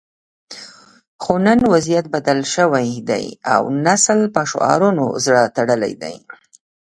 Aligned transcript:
خو 1.23 1.33
نن 1.45 1.59
وضعیت 1.73 2.05
بدل 2.15 2.39
شوی 2.53 2.89
دی 3.09 3.25
او 3.53 3.63
نسل 3.85 4.19
په 4.33 4.41
شعارونو 4.51 5.05
زړه 5.25 5.43
تړلی 5.55 5.93
دی 6.01 6.15